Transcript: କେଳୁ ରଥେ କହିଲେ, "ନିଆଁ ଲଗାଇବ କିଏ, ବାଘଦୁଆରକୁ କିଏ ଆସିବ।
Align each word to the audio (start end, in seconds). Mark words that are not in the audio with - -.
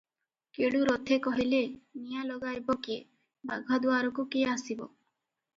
କେଳୁ 0.57 0.79
ରଥେ 0.87 1.19
କହିଲେ, 1.27 1.59
"ନିଆଁ 2.05 2.25
ଲଗାଇବ 2.29 2.79
କିଏ, 2.87 2.97
ବାଘଦୁଆରକୁ 3.53 4.27
କିଏ 4.35 4.49
ଆସିବ। 4.57 4.91